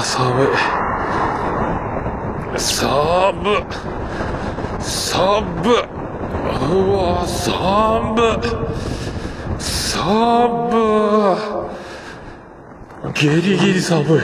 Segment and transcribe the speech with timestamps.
[0.00, 0.48] あ寒い。
[2.58, 3.66] 寒
[4.80, 8.40] 寒うわ寒
[9.58, 10.70] 寒
[13.12, 14.20] ギリギリ寒い。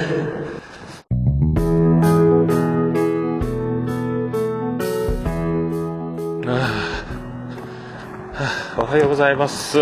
[8.79, 9.79] おはようございます。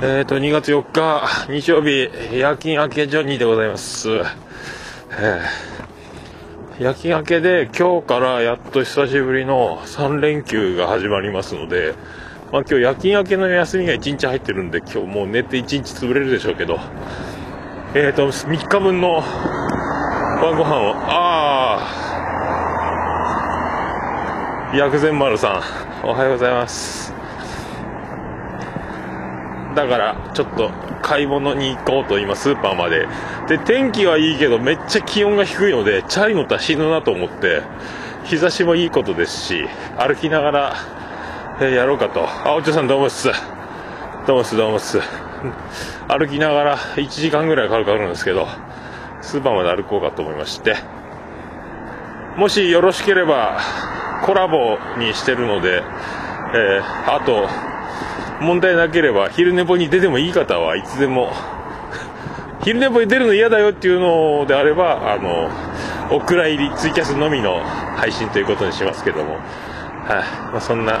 [0.00, 4.45] えっ、と、2月4日、日曜日、夜勤明けジョニーでございます。
[5.18, 5.76] えー
[6.78, 11.94] 夜勤明けで、今日からやっと久しぶりの3連休が始まりますので、
[12.52, 16.78] まあ今日夜勤明けの休みが1日入ってるんで、今日もう寝て1日潰れるでしょうけど、
[17.94, 21.78] えっ、と、3日分の晩ご飯を、あ
[24.70, 25.62] あ、薬膳丸さ
[26.04, 27.05] ん、おはようございます。
[29.76, 30.70] だから、ちょっと
[31.02, 33.06] 買い物に行こうと今スーパーまで。
[33.46, 37.60] で、天気はいいけどめっちゃ気温が低いので、チャリ乗ったら死ぬなと思って、
[38.24, 40.76] 日差しもいいことですし、歩きながら、
[41.60, 42.26] えーやろうかと。
[42.26, 43.28] あ、お茶さんどうもっす。
[44.26, 44.98] どうもっす、どうもっす。
[46.08, 48.48] 歩きながら1時間ぐらいかかるんですけど、
[49.20, 50.76] スーパーまで歩こうかと思いまして。
[52.38, 53.58] もしよろしければ、
[54.24, 55.82] コラボにしてるので、
[56.54, 57.46] えーあと、
[58.40, 61.32] 問題なければ昼寝ぽに出てもいい方はいつでも。
[62.62, 65.50] 昼寝ぽに出るの嫌だよっていうのであればあの
[66.10, 67.60] お蔵入りツイキャスのみの
[67.96, 69.34] 配信ということにしますけども。
[69.34, 69.42] はい、
[70.52, 71.00] まあ、そんな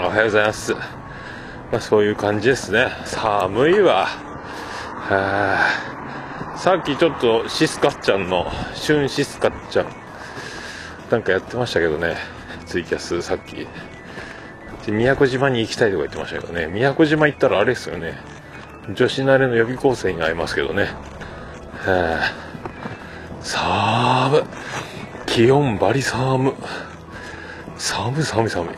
[0.00, 0.78] おはようございます、ま
[1.74, 2.88] あ、そういう感じですね。
[3.04, 4.08] 寒いわ。
[4.96, 5.68] は
[6.56, 6.58] い。
[6.58, 9.86] さっきちょっとシスカッちゃんの旬シスカッちゃん
[11.10, 12.16] なんかやってましたけどね。
[12.66, 13.66] ツイキャスさっき。
[14.86, 16.66] で宮古島に行きたいとか言ってましたけどね。
[16.66, 18.18] 宮古島行ったらあれですよね。
[18.94, 20.84] 女子慣れの予備校生に会いますけどね。
[21.84, 22.32] はあ
[23.40, 24.44] 寒
[25.26, 26.54] 気温バリ寒
[27.76, 28.74] 寒い寒い寒い。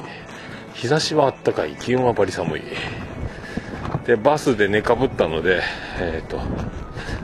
[0.75, 1.75] 日差しはあったかい。
[1.77, 2.63] 気温はバリ寒い。
[4.07, 5.63] でバスで寝かぶったので
[5.99, 6.39] えっ、と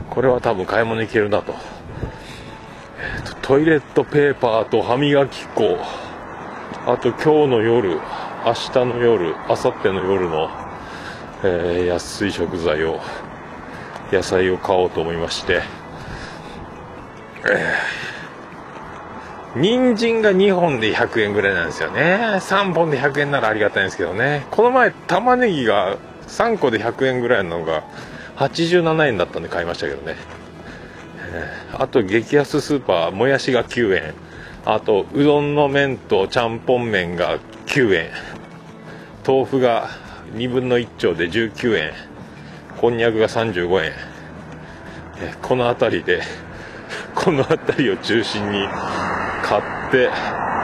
[0.09, 1.53] これは多分買い物行けるなと,、
[2.99, 5.77] えーとトイレットペーパーと歯磨き粉。
[6.87, 7.99] あと今日の夜
[8.43, 10.49] 明日の夜、明後日の夜の、
[11.43, 12.99] えー安い食材を、
[14.11, 15.61] 野菜を買おうと思いまして、
[17.47, 18.01] えー
[19.53, 22.37] 人参が2本で100円ぐらいなんですよね。
[22.39, 24.45] 3本で100円ならありがたいんですけどね。
[24.49, 25.97] この前、玉ねぎが
[26.27, 27.83] 3個で100円ぐらいのが
[28.37, 30.15] 87円だったんで買いましたけどね。
[31.33, 34.13] えあと、激安スーパー、もやしが9円。
[34.63, 37.37] あと、うどんの麺とちゃんぽん麺が
[37.71, 38.09] 9円。
[39.25, 39.87] 豆腐が
[40.33, 41.93] 2分の1丁で19円。
[42.81, 43.93] こんにゃくが35円。
[45.41, 46.21] この辺りで、
[47.15, 48.67] この辺りを中心に
[49.41, 50.09] 買って、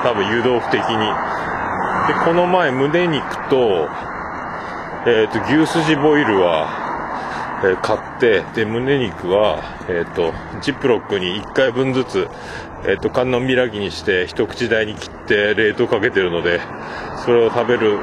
[0.03, 0.97] 多分湯豆腐的に。
[2.09, 3.88] で、この前、胸肉と、
[5.06, 6.87] えっ、と、牛すじボイルは、
[7.63, 12.28] えー買って、で、胸肉は、えっ、と、ジップロックに1回分ずつ、
[12.88, 16.62] えっ、と、観音開きにして、一口大に切って冷凍かけてるので、
[17.25, 17.97] それを食べる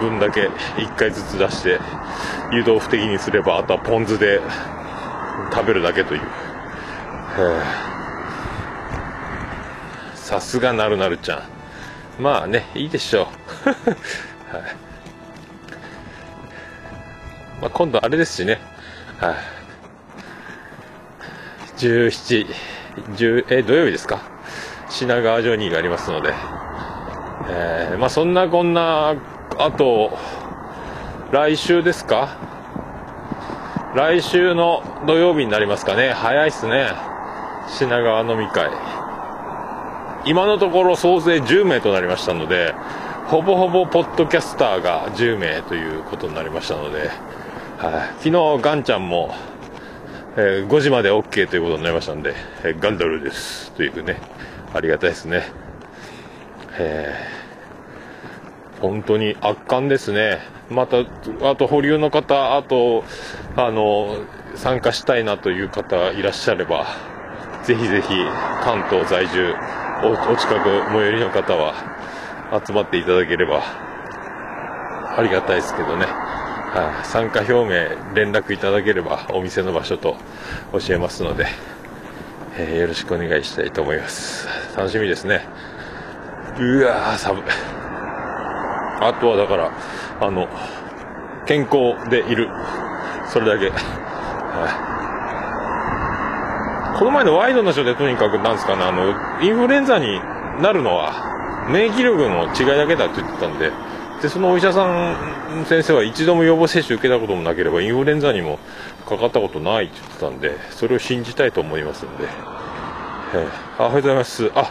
[0.00, 1.78] 分だけ1回ずつ出して、
[2.52, 4.40] 湯豆腐的にすれば、あとはポン酢で
[5.52, 6.20] 食べるだけという。
[10.14, 11.36] さすがなるなるちゃ
[12.18, 12.22] ん。
[12.22, 13.28] まあね、いいでしょ
[13.64, 13.68] う。
[14.56, 14.90] はい。
[17.60, 18.60] まあ、今度あれですしね。
[21.76, 22.46] 17、
[23.16, 24.22] 10え、土曜日ですか？
[24.88, 26.32] 品川ジョニーがありますので。
[27.50, 29.14] えーまあそんなこんな、
[29.58, 30.16] あと、
[31.32, 32.38] 来週ですか？
[33.94, 36.12] 来週の土曜日になりますかね。
[36.12, 36.86] 早いっすね。
[37.68, 38.70] 品川飲み会。
[40.24, 42.74] 今のところ総勢10名となりましたので、
[43.26, 47.10] ほぼほぼポッドキャスターが10名ということになりましたので、
[47.80, 49.34] 昨日ガンちゃんも、
[50.36, 54.20] えー5時まで OK ということになりましたんで、えーガンダルですというね、
[54.74, 55.44] ありがたいですね。
[56.78, 57.40] えー
[58.82, 60.38] 本当に圧巻ですね。
[60.70, 61.00] また、
[61.42, 63.04] あと保留の方、あと、
[63.54, 64.16] あの、
[64.54, 66.86] 参加したいなという方いらっしゃれば、
[67.64, 68.14] ぜひぜひ
[68.62, 69.54] 関東在住、
[70.02, 71.74] おお近く最寄りの方は
[72.66, 73.62] 集まっていただければ
[75.16, 76.06] ありがたいですけどね。
[76.72, 80.16] はい、参加表明連絡いただければお店の場所と
[80.72, 81.46] 教えますので、
[82.56, 84.46] えーよろしくお願いしたいと思います。
[84.76, 85.46] 楽しみですね。
[86.60, 87.42] うわー、寒い。
[89.02, 89.72] あとはだから、
[90.20, 90.46] あの、
[91.46, 92.48] 健康でいる。
[93.28, 93.72] それだけ。
[96.98, 99.08] この前のワイドなショーでとにかくなんですかね、あの、
[99.42, 100.20] インフルエンザに
[100.60, 103.72] なるのは、免疫力の違いだけだって言ってたんで、
[104.22, 108.58] で、そのお医者さん先生は一度も予防接種受けたこともなければ、インフルエンザにも
[109.08, 112.24] かかったことないって言ってたんで、それを信じたいと思いますんで。
[113.32, 114.50] えー、あおはようございます。
[114.54, 114.70] あ、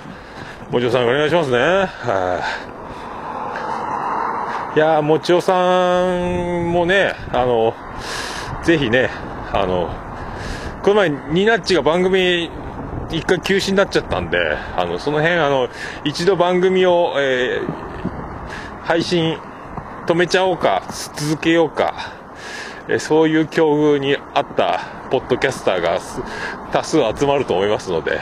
[0.69, 1.57] もちおさんお願いしますね。
[1.57, 2.41] は
[4.75, 7.73] い、いやもちおさんもね、あの、
[8.63, 9.09] ぜひね、
[9.51, 9.89] あの、
[10.83, 12.51] この前、ニナッチが番組
[13.11, 14.37] 一回休止になっちゃったんで、
[14.77, 15.69] あの、その辺、あの、
[16.03, 17.88] 一度番組を、えー、
[18.89, 19.37] 配信
[20.07, 20.81] 止めちゃおうか、
[21.15, 21.93] 続けようか、
[22.87, 24.79] え、そういう境遇にあった
[25.11, 25.99] ポッドキャスターが
[26.71, 28.19] 多数集まると思いますので、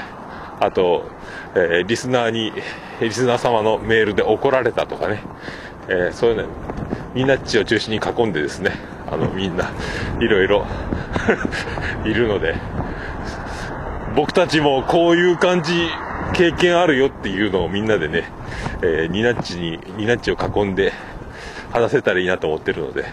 [0.59, 1.09] あと、
[1.55, 2.51] えー、リスナーに、
[2.99, 5.21] リスナー様のメールで怒られたとかね、
[5.87, 6.43] えー、そういうの、
[7.15, 8.71] ニナッチを中心に囲んでですね、
[9.09, 9.71] あの、みんな、
[10.19, 10.65] いろいろ
[12.03, 12.55] いるので、
[14.17, 15.87] 僕たちもこういう感じ、
[16.33, 18.25] 経験あるよっていうのをみんなでね、
[18.81, 20.93] えー、ニナッチに、ニナッチを囲んで
[21.71, 23.05] 話せたらいいなと思ってるので、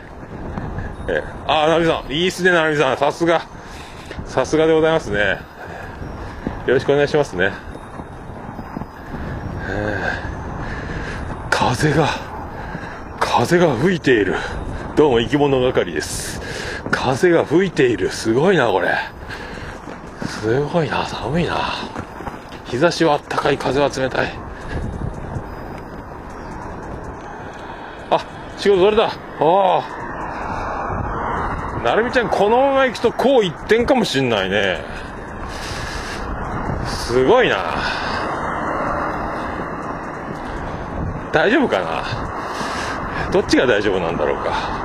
[1.09, 3.47] えー、あ、なみさん、いいっすね、なみさん、さすが、
[4.27, 5.41] さすがでございますね。
[6.67, 7.53] よろしくお願いしますね。
[11.51, 12.09] 風が、
[13.19, 14.37] 風が吹いている。
[14.97, 16.41] どうも生き物係です。
[16.91, 18.11] 風が吹いている。
[18.11, 18.95] すごいな、これ。
[20.27, 22.04] すごいな、寒いな。
[22.75, 24.33] 日差しはあったかい、風は冷たい。
[28.11, 28.27] あ、
[28.59, 29.81] 仕事どれだあ
[31.79, 31.81] あ。
[31.85, 34.81] なるみちゃん、このまま行くとこう一点かもしんないね。
[36.89, 37.77] すごいな。
[41.33, 44.85] 大丈夫かなどっちが大丈夫なんだろうか。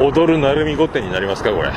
[0.00, 1.70] 踊る鳴海御殿になりますかこれ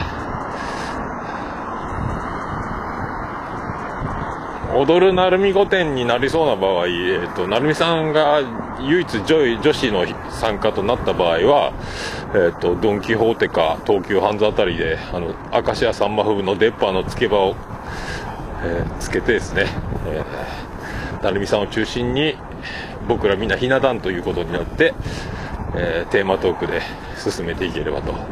[4.77, 8.41] 踊る鳴海御殿になりそうな場合、えーと、成美さんが
[8.79, 11.73] 唯一女女子の参加となった場合は、
[12.35, 17.55] えーと、ドン・キホーテか東急ハンズあたりであの明石家さんま風の出っ歯のつけ場を、
[18.63, 19.65] えー、つけてですね、
[20.05, 22.35] えー、成美さんを中心に
[23.07, 24.93] 僕らみんなひな壇ということになって、
[25.75, 26.81] えー、テーマトークで
[27.17, 28.13] 進めていければと。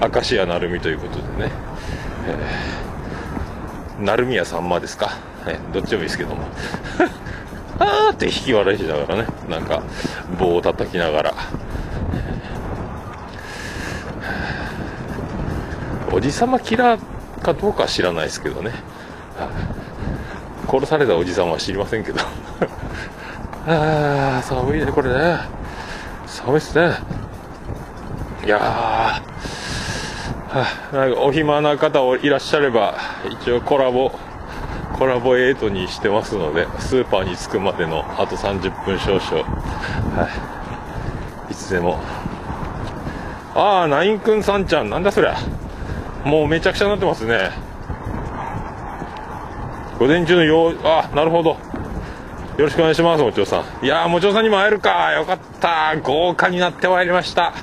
[0.00, 1.52] 明石家成美ということでね、
[2.26, 2.77] えー、
[3.98, 6.42] 成宮さんまですか、えー、どっちでもいいですけども。
[7.80, 9.82] あーって引き笑いしながらねなんか
[10.36, 11.34] 棒を叩きながら。
[16.12, 18.72] おじさまキラーかどうかは知らないですけどね。
[20.68, 22.20] 殺されたおじさんは知りませんけど。
[23.66, 25.38] ああ寒いねこれね。
[26.26, 26.94] 寒いっすね。
[28.44, 29.22] いやー、
[30.92, 32.98] なんかお暇な方いらっしゃれば
[33.42, 34.12] 一応コラボ
[34.94, 39.42] コラボ8にしてますのでスーパーに着くまでのあと30分少々
[40.16, 40.28] は
[41.48, 42.00] いいつでも
[43.54, 45.36] ああナインくんさんちゃんなんだそりゃ
[46.24, 47.50] もうめちゃくちゃになってますね
[49.98, 51.50] 午前中のようあなるほど
[52.58, 53.84] よろしくお願いします、もちおさん。
[53.84, 55.12] いやー、もちおさんにも会えるか。
[55.12, 55.96] よかった。
[56.02, 57.54] 豪華になってまいりました。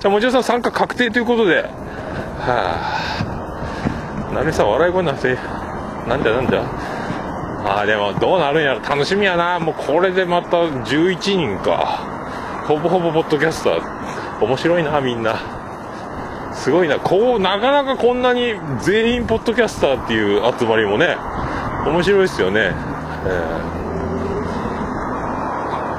[0.00, 1.68] じゃあ、もちおさん参加確定ということで。
[2.50, 4.34] はあ。
[4.34, 5.36] なみさ、笑い声なんて、
[6.08, 6.62] なんじゃなんじゃ。
[7.66, 8.80] ああ、でも、どうなるんやろ。
[8.80, 9.58] 楽しみやな。
[9.58, 12.64] もう、これでまた11人か。
[12.66, 14.44] ほぼほぼポッドキャスター。
[14.44, 15.36] 面白いな、みんな。
[16.52, 16.98] すごいな。
[16.98, 21.16] こう、なかなかこんなに全員ポッドキャスターっていう集まりもね、
[21.86, 22.72] 面白いですよね。
[23.26, 23.78] えー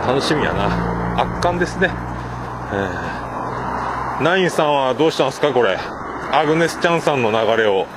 [0.10, 5.78] 楽しみやな圧巻ですね、えー、ナインさんはどうしたんですかこれ
[6.32, 7.88] アグネス・チャンさんの流れを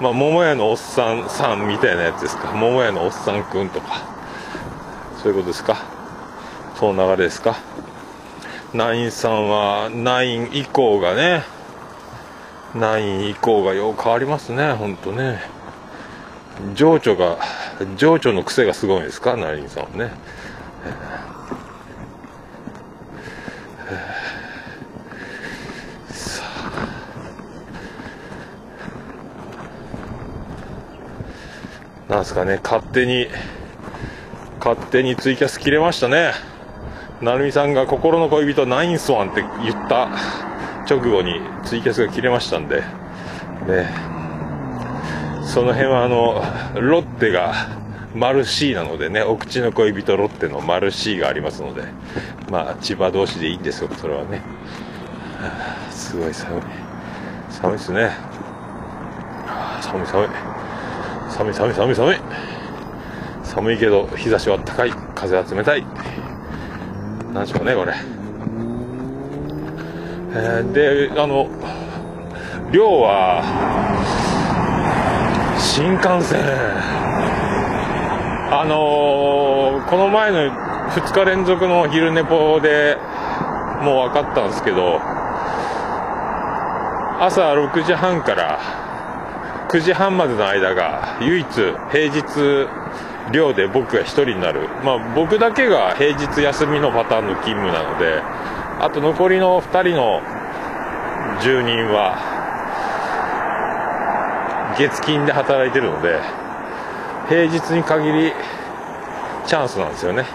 [0.00, 2.52] まあ桃屋のおっさんさんみたいなやつですか。
[2.52, 4.08] 桃屋のおっさんくんとか。
[5.22, 5.76] そういうことですか。
[6.76, 7.56] その流れですか。
[8.72, 11.42] ナインさんはナイン以降がね
[12.74, 14.72] ナイン以降がよう変わりますね。
[14.72, 15.42] ほんとね。
[16.74, 17.38] 情緒が
[17.96, 19.36] 情緒の癖がすごいですか？
[19.36, 20.12] ナインさんはね。
[32.10, 33.28] なんすかね、勝手に、
[34.58, 36.32] 勝手にツイキャス切れましたね。
[37.22, 40.08] なるみさんが心の恋人ナインスワンって言った
[40.90, 43.88] 直後にツイキャスが切れましたんで、ね、
[45.44, 46.42] その辺はあの、
[46.80, 47.54] ロッテが
[48.12, 51.84] マルシーなのでね、お口の恋人ロッテのマルシーがありますので、
[52.50, 54.38] まあ千葉同士でいいんですよ、それはね。
[55.38, 56.62] はあ、すごい寒い。
[57.50, 58.10] 寒いですね。
[59.80, 60.59] 寒い寒い
[61.40, 62.16] 寒い寒い寒い寒い。
[63.44, 64.90] 寒いけど日差しは暖かい。
[65.14, 65.82] 風は冷たい。
[67.32, 67.94] なんでしょうねこれ。
[70.32, 71.48] えー、であの
[72.70, 73.40] 量は
[75.58, 76.40] 新幹線。
[78.52, 80.38] あのー、この前の
[80.90, 82.98] 2日連続の昼寝ぽで
[83.80, 85.00] もう分かったんですけど
[87.18, 88.79] 朝6時半から
[89.70, 92.68] 9時半までの間が唯一平日
[93.32, 98.20] 寮で僕が1人になる、まあ、僕だけが平日休みのパターンの勤務なので
[98.80, 100.20] あと残りの2人の
[101.40, 102.18] 住人は
[104.76, 106.18] 月金で働いてるので
[107.28, 108.32] 平日に限り
[109.46, 110.26] チャンスなんですよね、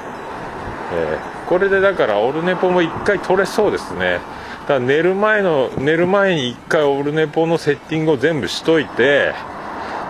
[0.94, 4.22] えー、これでだからオルネポも1回取れそうですね。
[4.68, 9.34] だ寝る前の寝る前に1回オルネポのセッティングを全部しといて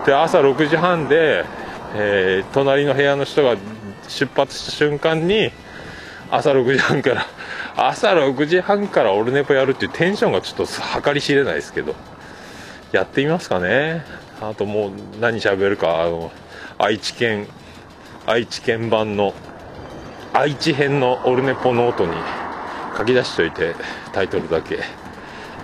[0.06, 1.44] で朝6時半で
[1.98, 3.56] えー、隣の部屋の人が
[4.08, 5.50] 出発した瞬間に
[6.30, 7.26] 朝6時半から
[7.76, 11.94] 朝6時半からオルネポやるっていうテンションがちょっと計り知れないですけど
[12.92, 14.04] やってみますかね。
[14.40, 16.30] あともう何喋るかあの
[16.78, 17.46] 愛知県
[18.26, 19.32] 愛知県版の
[20.34, 22.12] 愛知編のオルネポノートに
[22.96, 23.74] 書き出しといて
[24.12, 24.80] タイトルだけ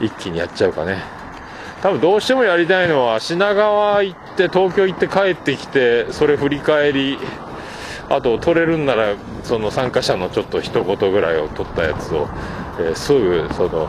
[0.00, 1.02] 一気にやっちゃうかね。
[1.82, 7.18] 多分どうしてもやりたいのは品川行って東京行って帰ってきてそれ振り返り
[8.08, 12.28] あと取れるんならその参加者のちょっと一言ぐらいを取ったやつを、
[12.78, 13.88] えー、すぐその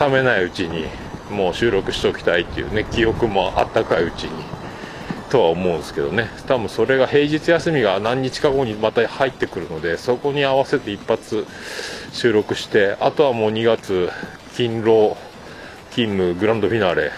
[0.00, 0.86] 冷めないうちに
[1.30, 4.61] もう収録しておきたいっていうね記憶もあったかいうちに。
[5.32, 6.28] とは思うんですけどね。
[6.46, 11.46] 多分それが平日休みが何日か後にまた入ってくるのでそこに合わせて一発
[12.12, 14.10] 収録してあとはもう2月
[14.52, 15.16] 勤労
[15.88, 17.12] 勤務グランドフィナーレ。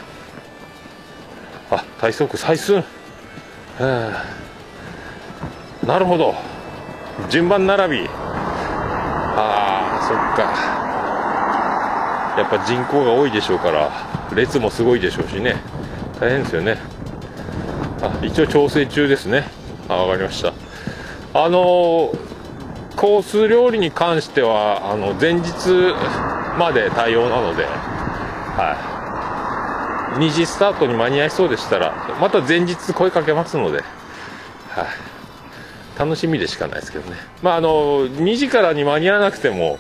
[1.73, 2.85] あ体操区採寸
[5.85, 6.37] なるほど。
[7.29, 8.07] 順番並び。
[8.07, 10.53] ああそっか。
[12.41, 13.91] やっぱ人口が多いでしょうから
[14.33, 15.57] 列もすごいでしょうしね。
[16.21, 16.94] 大変ですよね。
[18.07, 19.45] あ一応調整中ですね。
[19.89, 20.53] あ分かりました。
[21.35, 22.13] あの、
[22.97, 25.95] コース料理に関してはあの前日
[26.59, 28.77] まで対応なのでは
[30.17, 30.21] い。
[30.21, 33.83] 2時スタートに間に合いそうでしたらまた前日声かけますので
[34.69, 34.87] はい。
[35.99, 37.17] 楽しみでしかないですけどね。
[37.43, 39.79] まああの2時からに間に合わなくても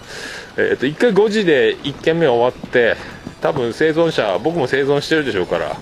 [0.57, 2.97] えー、と1回5時で1軒目終わって
[3.41, 5.77] 多分生存者僕も生存してるでしょうから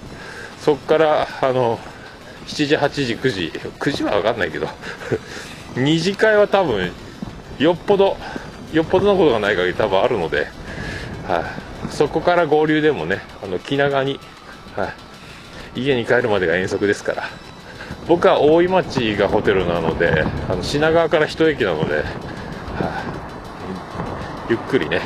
[0.58, 1.78] そこからあの
[2.46, 3.52] 7時8時9時。
[3.78, 4.68] 9時は分かんないけど。
[5.74, 6.92] 2次会は多分
[7.58, 8.16] よっぽど
[8.72, 10.48] よっぽどのことがない限り多分あるので、
[11.26, 11.40] は
[11.88, 14.18] い、そこから合流でもねあの気長に、
[14.76, 14.92] は
[15.74, 17.24] い、家に帰るまでが遠足ですから。
[18.08, 22.02] 僕は大井町がホテルなのであの品川から一駅なので、は
[24.48, 25.00] い、ゆっくりね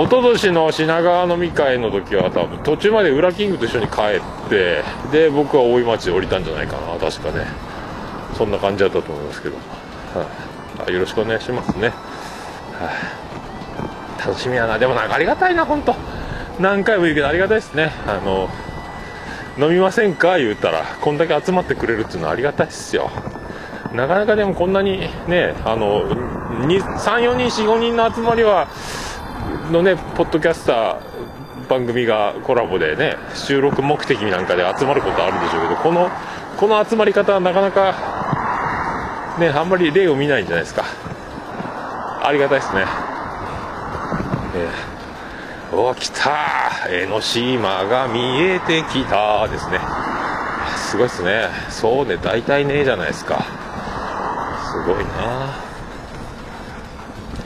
[0.00, 4.00] 一昨年の品川飲み会の時は多分途中までウラキングと一緒に帰
[4.46, 7.44] ってで僕は大井町で降りたんじゃないかな確かね。
[8.34, 9.56] そんな感じだったと思いますけど、
[10.14, 12.90] はい、よろしくお願いしますね、は
[14.18, 14.26] い。
[14.26, 14.78] 楽しみやな。
[14.78, 15.94] でもなんかありがたいな本当。
[16.58, 17.92] 何回も言うけどありがたいですね。
[18.06, 18.48] あの
[19.58, 20.38] 飲みませんか？
[20.38, 23.10] 言うたらこんだけ集まってくれるっていうのはありがたいですよ。
[23.92, 28.68] なかなかでもこんなにねあの34人45人の集まりは
[29.70, 36.10] のねポッドキャスター番組がコラボでね収録目的なんかで集まることあるんでしょうけどこの
[36.56, 40.84] この集まり方はなかなかねあんまり例を見ないんじゃないですか。
[42.22, 42.84] ありがたいですね。
[44.56, 49.80] えー、お来た江ノ島が見えてきたですね。
[50.76, 51.48] すごいっすね。
[51.70, 53.44] そうね大体ねえじゃないですか。
[54.70, 55.54] すごいな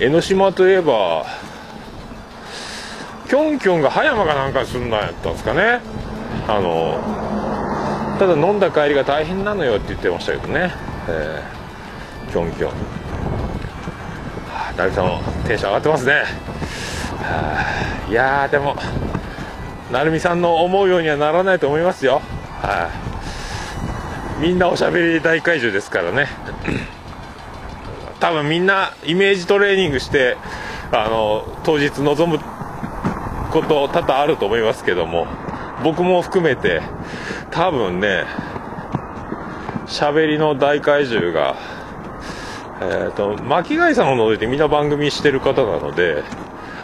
[0.01, 1.25] 江ノ島といえば
[3.35, 5.81] キョンキョンが葉山かなんかすんなやったんですかね。
[6.47, 7.01] あの
[8.17, 10.71] ただ飲んだ帰りが大変なのよって言ってましたけどね、
[11.09, 12.71] えー、キョンキョン。
[14.77, 16.23] 成田のテンション上がってますね、
[18.09, 18.77] いやでも
[19.91, 22.23] 成美さんの思うようにはならないと思いますよ、
[24.41, 26.29] みんなおしゃべり大怪獣ですからね。
[28.21, 30.37] 多分みんなイメージトレーニングして
[30.93, 32.39] あの当日臨む
[33.55, 35.29] こと多々あると思いますけども
[35.85, 36.83] 僕も含めて
[37.53, 38.25] 多分ね
[39.87, 41.57] 喋りの大怪獣が
[42.81, 46.25] えっ、ー、と巻貝さんを除いてみんな番組してる方なので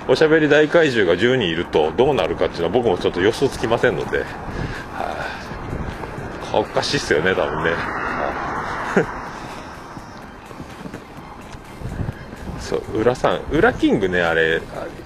[0.07, 5.27] おしゃべり大怪獣が10人いるとどうなるかっていうのは僕もちょっと予想つきませんので、は
[6.53, 7.71] あ、おかしいっすよね多分ね、
[12.94, 14.61] 裏さん裏キングねあれ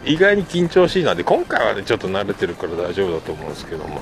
[0.05, 4.01] 意外に緊張しいなんで今回はねちょっと慣れてるから大丈夫だと思うんですけども。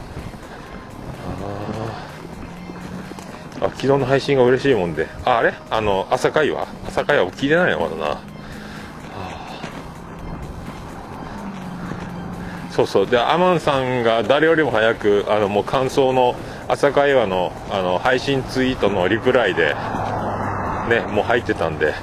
[3.60, 5.06] ああ昨日の配信が嬉しいもんで。
[5.24, 5.54] ああれ？
[5.70, 7.80] あの朝会話朝会話聞いてないの？
[7.80, 8.20] まだな。
[12.70, 13.06] そうそう。
[13.06, 16.34] でアマンさんが誰よりも早くあのもう感想の
[16.68, 19.74] 朝会話のあの配信ツイートのリプライで
[20.88, 21.94] ねもう入ってたんで。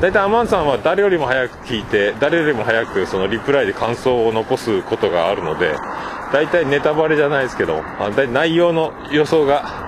[0.00, 5.74] 大体アマンさんは誰よりも早く聞いて誰よりも早くそのリプライで感想を残すことがあるので
[6.32, 9.86] 大体ネタバレじゃないですけどあ内容の予想が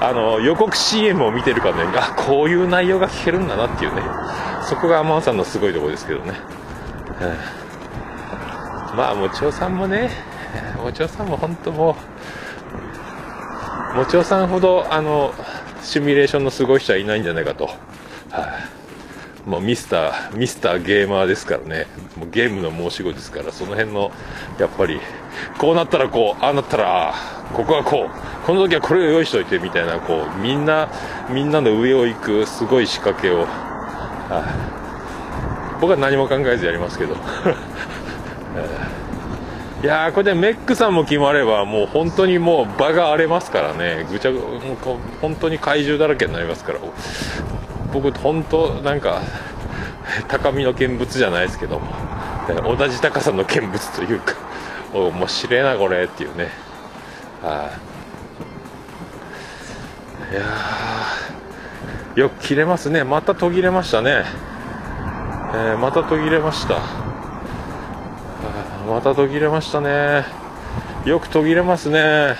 [0.00, 4.02] あの予告 CM を見てるからねあこういう内容が聞けるんだなっていうね。
[4.64, 6.32] そこがアマンさんのすごいところですけどね、
[8.96, 10.10] まあもちおさんもね
[10.82, 11.96] もちおさんも本当も
[13.94, 15.34] うもちおさんほどあの
[15.82, 17.76] シミュレーションのすごい人はいないんじゃないかと、はい、
[19.46, 21.86] もうミスター、ミスターゲーマーですからね。
[22.16, 24.10] もうゲームの申し子ですから、その辺の、
[24.58, 25.00] やっぱり、
[25.58, 27.14] こうなったらこう、ああなったら
[27.52, 30.88] ここはこう、この時はこれを用意しといてみたいな、こう、みんな、
[31.28, 33.46] みんなの上を行くすごい仕掛けを、は
[35.76, 37.14] い、僕は何も考えずやりますけど。
[39.82, 44.58] いやー、これでメックさんも決まれば、もう本当にもう場が荒れますからね、ぐちゃぐ、もう
[45.20, 46.78] 本当に怪獣だらけになりますから、
[48.00, 49.22] 僕本当なんか
[50.28, 51.86] 高みの見物じゃないですけども
[52.76, 54.34] 同じ高さの見物というか
[54.92, 56.48] 面白いなこれっていうね。
[57.42, 57.70] は
[60.32, 60.34] い。
[60.34, 60.42] や
[62.14, 63.04] よく切れますね。
[63.04, 64.24] また途切れましたね、
[65.52, 66.80] えー、また途切れました。
[68.88, 70.24] また途切れましたね。
[71.04, 72.36] よく途切れますね、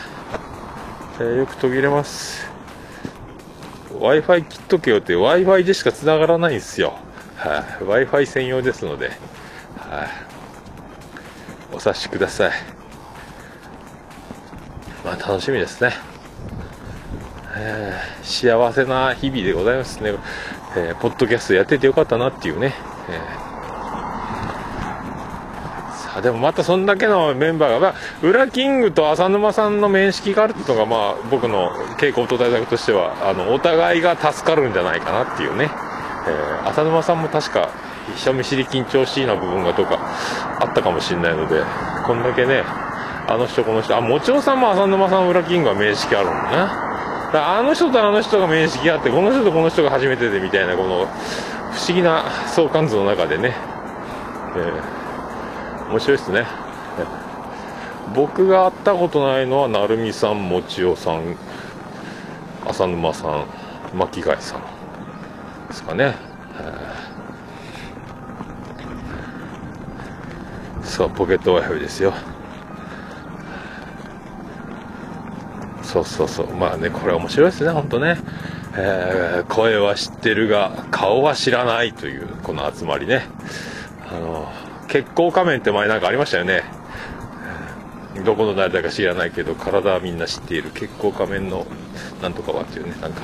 [1.19, 2.54] えー、よく途切れます。
[4.05, 6.95] Wi-Fi 切っとけよって Wi-Fi でしか繋がらないんですよ。
[7.37, 9.17] はい、Wi-Fi 専用ですので、はい、
[9.81, 10.09] あ、
[11.73, 12.53] お察しください。
[15.05, 15.93] まあ楽しみですね。
[17.57, 20.15] えー、幸せな日々でございますね。
[20.77, 22.75] えー、ポッドキャストやっててよかったなっていうね。
[23.09, 23.44] えー
[26.17, 35.71] あでもまたそんだけのメンバーが、まあ、裏キングと浅沼さんの面識があるっていうのが、まあ、僕の傾向と対策としては、あの、お互いが助かるんじゃないかなっていうね。
[36.27, 37.71] えー、浅沼さんも確か、
[38.17, 39.99] 人見知り緊張しいな部分がとか
[40.61, 41.63] あったかもしれないので、
[42.07, 42.63] こんだけね、
[43.27, 46.41] あの人この人、あ、もちろんさんも浅沼さん裏キングは面識あるもんね。
[47.37, 51.07] あの人とあの人が面識あって、この人とこの人が初めてでみたいな、この
[51.73, 53.57] 不思議な相関図の中でね、
[54.57, 55.04] えー
[55.95, 56.45] 面白いですね。
[58.17, 61.37] 僕が会ったことないのは成美さんもちおさん
[62.67, 63.47] 浅沼さん
[63.97, 64.61] 巻貝さん
[65.69, 66.17] ですかね。
[70.83, 72.13] そうポケット Wi-Fi ですよ。
[75.85, 76.53] そうそうそう。
[76.57, 78.19] まあねこれ面白いですね本当ね。
[78.77, 83.29] えー、声は知ってるが顔は知らないというこの集まりね。
[84.11, 84.53] あの
[84.95, 86.63] 血行仮面って前なんかありましたよね。
[88.25, 90.71] どこの誰だか知らないけど体はみんな知っている。
[90.71, 91.67] 血行仮面の
[92.23, 93.23] なんとかはっていうねなんか。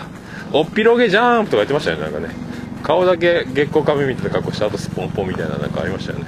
[0.52, 2.34] おっぴろげジャンプとか言ってましたよねなんかね。
[2.82, 6.24] 顔だけ月光仮面みたいな格好してあとスポンポンみたいななんかありましたよね。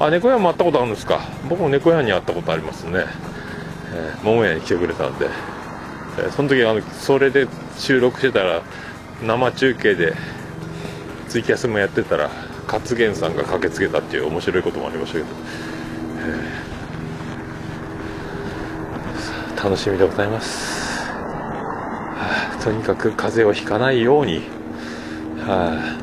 [0.00, 1.20] あ猫屋も会ったことあるんですか。
[1.50, 3.04] 僕も猫屋に会ったことありますね、
[3.92, 5.28] えー、桃屋に来てくれたんで、
[6.20, 8.62] えー、その時あのそれで収録してたら
[9.22, 10.14] 生中継で
[11.28, 12.30] ツイキャスもやってたら
[12.70, 15.26] 勝元さんが駆けつけたっていう面白いこともありましたけど、
[19.64, 21.08] 楽しみでございます、
[22.62, 24.42] とにかく風邪をひかないように、
[25.38, 25.96] は、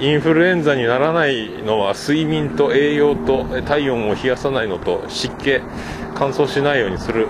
[0.00, 5.60] インフルエンザにならないのは睡眠と栄養と体温を冷やさないのと湿気
[6.14, 7.28] 乾燥しないようにする。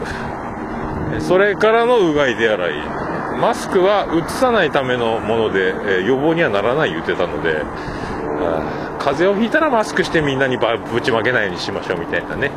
[1.19, 3.10] それからのうがい手洗い。
[3.39, 7.63] マスクはうつさないためのもので、えー、予防にはならない言ってたので、
[8.99, 12.51] 風邪をひいたらマスクしてみんなにぶちまけないようにしましょうみたいなね、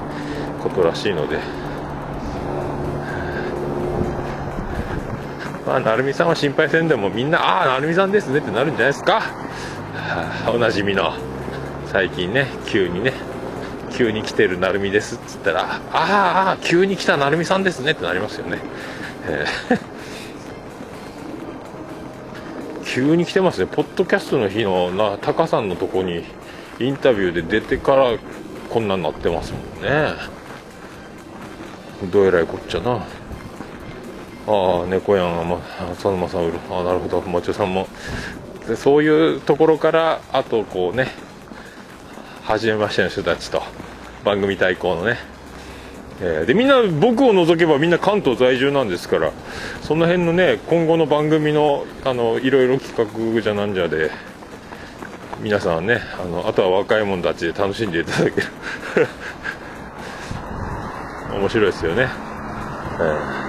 [0.62, 1.40] ことらしいので。
[5.66, 9.22] まあ、成美さんは心配せんでもみんな、ああ、成美さんですねってなるんじゃないですか。
[9.22, 9.22] は
[10.48, 11.14] あ、おなじみの、
[11.86, 13.14] 最近ね、急にね、
[13.94, 18.60] 急に来てる成美ですっつったら、ああ、急に来た成美さんですねってなりますよね。
[19.28, 19.93] えー
[22.94, 23.66] 急に来てますね。
[23.66, 26.24] ポッドキャストの日のなタカさんのとこに
[26.80, 28.20] インタビューで出てから
[28.70, 30.14] こんなになってますもんね。
[32.12, 32.92] どうえらいこっちゃな。
[34.46, 35.60] ああ猫やん、ま、
[35.94, 36.60] 浅沼さん売る。
[36.70, 37.20] ああなるほど。
[37.22, 37.88] もちろさんも。
[38.68, 41.08] でそういうところからあとこうね
[42.44, 43.64] 初めましての人たちと
[44.24, 45.18] 番組対抗のね、
[46.22, 49.32] えー、でみんな僕を除けばみんな関東在住なんですから
[49.82, 54.12] その辺のね今後の番組のあのいろいろ企画じゃなんじゃで
[55.42, 58.48] 皆さんねあのあとは若い者たちで楽しんでいただける。
[61.34, 62.08] 面白いですよね、
[63.00, 63.44] えー。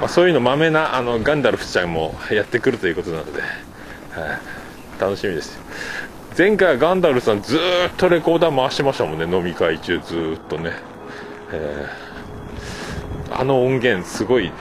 [0.00, 5.58] まあ、そういうのまめなあのガンダルフちゃんもやってくるということなので、はい、楽しみです
[6.36, 7.60] 前回はガンダルさんずっ
[7.96, 9.24] とレコーダー回してましたもんね。
[9.24, 10.72] 飲み会中ずっとね、
[11.50, 14.52] えー、あの音源すごい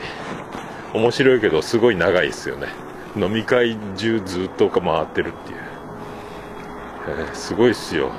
[0.93, 2.69] 面白いけどすごい長いですよね。
[3.17, 5.59] 飲み会中ずっと回ってるっていう、
[7.09, 8.13] えー、すごいっすよ、は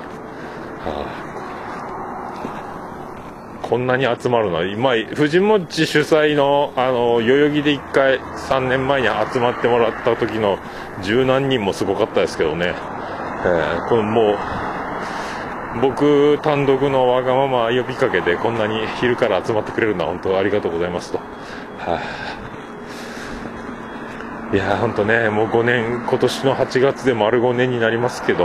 [3.62, 4.56] あ、こんなに集まるの？
[4.56, 10.58] は今藤本主催のあの代々木で1回3年前に集まってもらった時の
[11.02, 14.36] 十何人もすごかったですけどね、ー、このもう
[15.80, 21.18] 僕単独のわがまま呼びかけてこんなに昼から集まってくれるのは本当ありがとうございますと。
[21.18, 21.24] は
[21.88, 22.36] あ
[24.52, 28.44] いや本当ね、もう5年、今年の8月で丸5年になりますけど、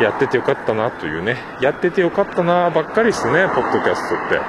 [0.00, 4.40] やっててよかったなというね、やっててよかったなばっかりですね、ポッドキャストって。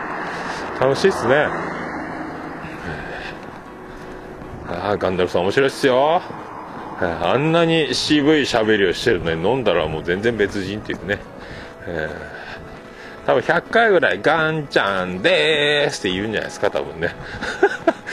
[0.79, 1.47] 楽しいっすね。
[4.69, 6.21] ああ、ガンダルさん面白いっすよ。
[7.05, 11.19] あんなに渋い喋りをしてるのに飲んだらもう全然別人っていうね。
[11.87, 17.15] えー、多分100回ぐらい、ガンちゃんでーすって言うんじゃないですか、多分ね。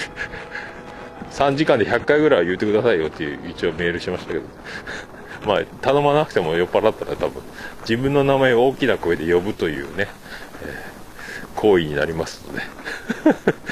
[1.32, 4.44] 3時間で100回ぐらいは言ってくださいよっていう一応メールしましたけど。
[5.46, 7.42] まあ頼まなくても酔っ払ったら多分
[7.82, 10.08] 自分の名前を大きな声で呼ぶというね、
[10.62, 12.62] えー、行為になりますので。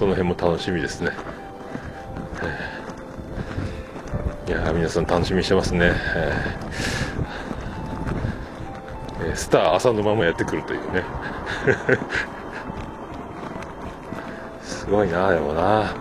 [0.00, 1.10] その辺も楽しみですね、
[2.42, 2.79] えー、
[4.50, 5.92] いや皆さん楽しみにしてますね、
[9.20, 11.04] えー、スター浅沼もやってくるというね。
[14.60, 15.94] すごいなでもな。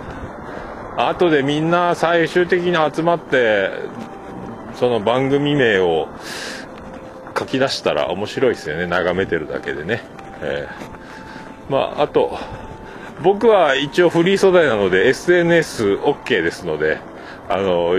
[0.98, 3.70] 後でみんな最終的に集まって
[4.74, 6.08] その番組名を
[7.38, 8.88] 書き出したら面白いですよね。
[8.88, 10.02] 眺めてるだけでね、
[10.42, 12.36] えー、まああと
[13.22, 16.98] 僕は一応フリー素材なので SNSOK ですので
[17.48, 17.94] あの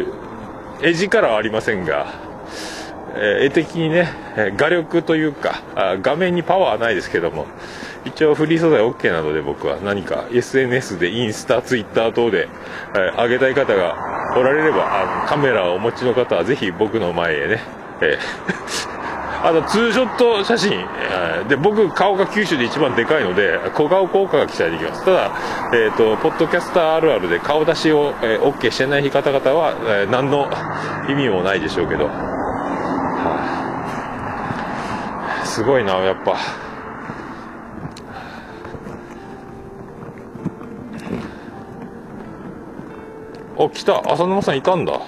[0.82, 2.12] 絵力はありませんが、
[3.14, 4.08] えー、絵的にね
[4.56, 7.46] 画力というかあ画面にパワーはないですけども
[8.04, 12.48] 一応フリー素材 OK なので僕は何か SNS でインスタ、ツイッター等で、
[12.94, 13.94] えー、上げたい方が
[14.36, 17.60] おられればあのカメラをお持ちの方はぜひ僕の前へね、
[18.00, 18.79] えー、
[19.42, 25.32] あのツーショット写真、えー、で僕顔が九州で一番でかいので小顔効果が期待できますただ、
[25.72, 29.70] えーと、ポッドキャスターあるあるで顔出しを、えー、OK してない方々は、
[30.02, 30.50] えー、何の
[31.08, 32.12] 意味もないでしょうけど、は
[35.42, 36.36] あ、すごいなやっぱ。
[43.58, 44.12] あ、来た。
[44.12, 45.00] 浅沼さんいたんだ。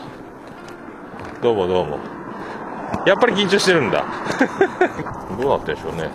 [1.42, 2.11] どうもどうも。
[3.06, 4.04] やっぱり緊張してるんだ。
[5.40, 6.10] どうなってんでしょうね。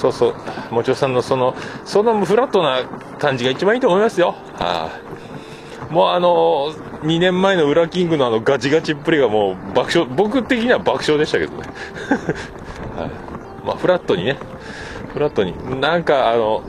[0.00, 0.34] そうそう。
[0.74, 2.82] もちろさんのその、そのフラットな
[3.18, 4.34] 感じが一番いいと思いますよ。
[4.58, 6.72] はあ、もうあの
[7.02, 11.68] 2年前の裏キングのあのガチガチっぷりがもう爆笑、僕的には爆笑でしたけどね。
[12.96, 13.10] はい、
[13.66, 14.38] まあ、フラットにね、
[15.12, 15.80] フラットに。
[15.80, 16.62] なんかあの、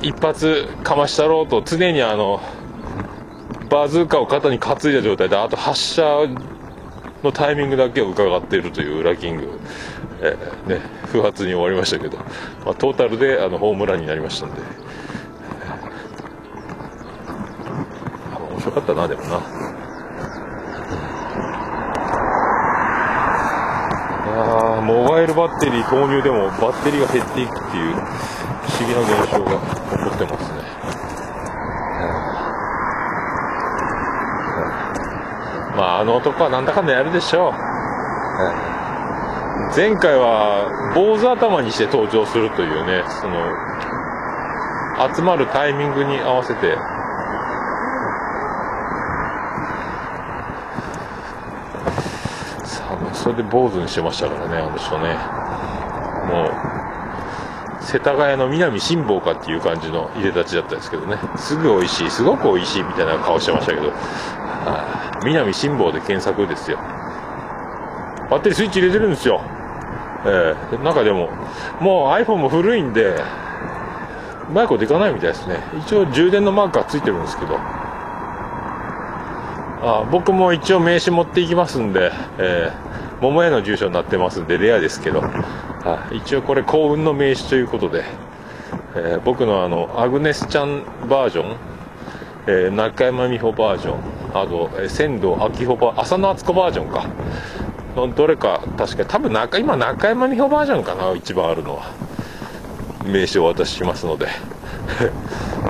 [0.00, 2.40] 一発かましたろうと常にあの、
[3.74, 6.28] バズーカを肩に担いだ状態で、あと発射
[7.24, 9.58] のタイミングだけを伺っているという裏キング、
[10.20, 12.18] えー、ね、不発に終わりましたけど、
[12.64, 19.40] まあ、トータルであのホームランになりましたんで、えー、面白かったな、でもな。
[24.36, 28.06] あモバイルバッテリー投入でもバッテリーが減っていくっていう不思
[28.86, 29.62] 議な現象が起こ
[30.14, 30.62] ってますね。
[35.76, 37.52] まあ、の男はなんだかんだやるでしょう。
[39.74, 43.34] 前回は坊主頭にして登場するというね、その、
[45.14, 46.76] 集まるタイミングに合わせて
[53.24, 55.16] それで坊主にしてましたからね、あの人ね。
[56.28, 56.73] もう、
[57.94, 61.16] 世田谷の南辛坊かっていう感じの入れ立ちだったんですけどね。
[61.36, 63.92] すぐ美味しいすごく美味しいみたいな顔してましたけど。
[65.24, 66.78] 南辛坊で検索ですよ。
[68.28, 69.40] バッテリースイッチ入れてるんですよ。
[70.26, 70.74] ええ。
[70.74, 71.28] ー、中でも
[71.78, 73.14] もう iPhone も古いんで
[74.48, 75.62] うまいこといかないみたいですね。
[75.78, 77.60] 一応充電のマークはついてるんですけど。
[79.86, 85.22] あ僕も一応名刺持っていきますんで、えー、桃屋の住所になってますんでレアですけど。
[85.84, 88.04] あ一応これ幸運の名刺ということで、
[88.96, 91.56] えー、僕のあのアグネスちゃんバージョン、
[92.46, 93.98] えー、中山美穂バージョン
[94.30, 97.06] あと、えー、仙道明穂バ浅野敦子バージョンか。
[97.94, 101.92] のどれか確か多分中今中山美穂バージョンかな一番あるのは。
[103.04, 104.28] 名刺をお渡ししますので、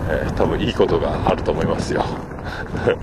[0.08, 2.04] えー、多分いいことがあると思いますよ。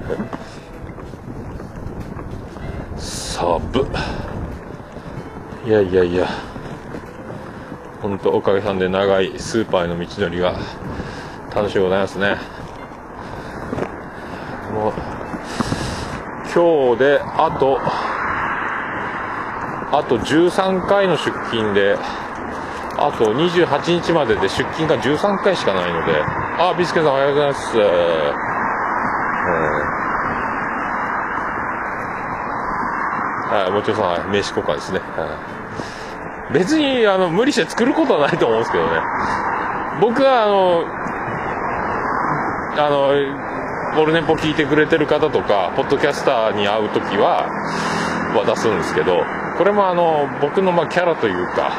[2.96, 3.86] サブ。
[5.68, 6.51] いやいやいや。
[8.02, 10.56] 本当おかげさんで長いスーパーへの道のりが
[11.54, 12.38] 楽しいございますね。
[14.74, 14.94] もう
[16.54, 17.80] 今日であと
[19.94, 21.98] あと13回の出勤で
[22.98, 26.42] あと28日までで出勤が13回しかないので。
[26.64, 28.52] あビスケさんおはようございます、えー
[33.52, 35.00] はい、もちろんさん、名刺交換ですね。
[35.00, 35.61] はい、
[36.54, 38.92] 別に、あの、無理して作ることはないと思うんですけどね。
[40.02, 40.86] 僕は、あの、
[42.78, 47.48] あの、オルネポ聞いてくれてる方とか、ポッドキャスターに会うときは、
[48.34, 49.24] 渡すんですけど、
[49.58, 51.72] これもあの、僕のまキャラというか、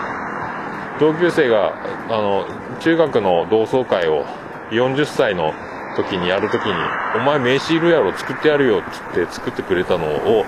[1.01, 1.75] 同級生が、
[2.09, 2.47] あの、
[2.81, 4.25] 中学の同窓会を
[4.71, 5.55] 40歳の
[5.97, 6.75] 時にやる時に、
[7.17, 10.45] お前名刺いるやろ、作ってやるよ、っつって作ってくれたのを、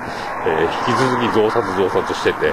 [0.46, 2.52] えー、引き続き増刷増刷してて、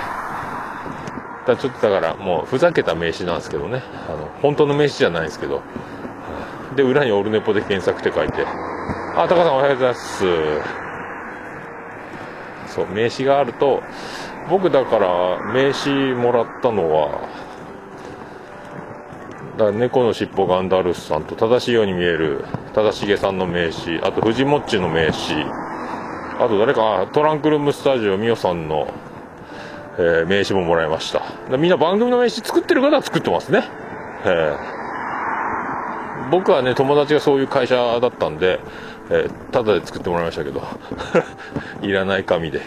[1.45, 5.61] だちょっとだからもうふざけた名刺なんですけどね、あの、本当の名刺じゃないんですけど、
[6.75, 8.45] で、裏にオルネポで検索って書いて、
[9.15, 10.25] あ、タカさんおはようございます。
[12.67, 13.81] そう、名刺があると、
[14.49, 17.27] 僕だから名刺もらったのは、
[19.57, 25.43] だ猫の尻尾ガンダルスさんと正しいように見える正しげさんの名刺あと藤もっちの名刺
[26.39, 28.87] あと誰かトランクルームスタジオみおさんの、
[29.97, 31.21] えー、名刺ももらいました。
[31.57, 33.63] みんな番組の名刺作ってる方は作ってますね。
[34.25, 38.59] えー、僕はね友達がそういう会社だったんで、
[39.09, 40.61] えー、ただで作ってもらいましたけど。
[41.81, 42.61] いらない紙で、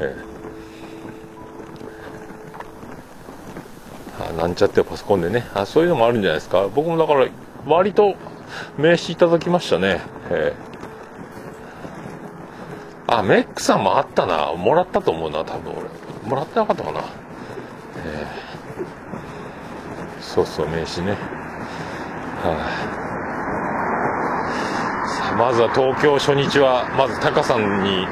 [0.00, 0.30] えー。
[4.36, 5.46] なんちゃってパソコンでね。
[5.54, 6.68] あそういうのもあるんじゃないですか。
[6.74, 7.26] 僕もだから
[7.66, 8.14] 割と
[8.78, 10.00] 名刺いただきましたね。
[10.30, 10.69] えー、
[13.12, 14.52] あメックさんもあったな。
[14.54, 15.88] もらったと思うな多分俺。
[16.28, 17.00] もらってなかったかな。
[17.96, 21.16] えー、そうそう名刺ね。
[22.42, 22.52] は
[25.28, 28.06] い、あ、まずは東京初日はまずタカさんに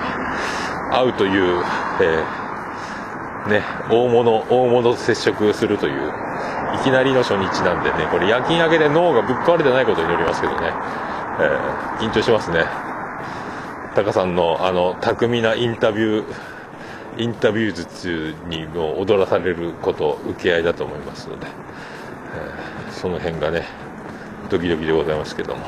[0.91, 1.63] 会うという、
[2.03, 2.49] えー。
[3.49, 6.13] ね、大物、大物と接触するという、
[6.75, 10.73] いきなりの初日なんでね、これ夜勤明けで脳がぶっ壊れてないことに祈りますけどね、
[11.41, 12.88] えー、緊張しますね。
[13.99, 23.65] タカさんのあの、巧みなインタビュー、インタビュー術にも踊らされること、受け合いだと思いますので、えー、その辺がね、
[24.51, 25.67] ドキドキでございますけども。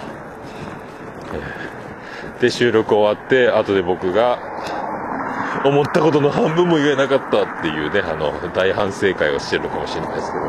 [1.34, 4.38] えー、で、収録終わって、後で僕が、
[5.64, 10.44] 思ったことの半分も言えなかったっていうね、あの、大反省会をしてるのかもしれないですけど。